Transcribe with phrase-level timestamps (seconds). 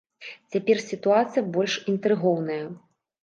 [0.53, 2.61] Цяпер сітуацыя больш інтрыгоўная.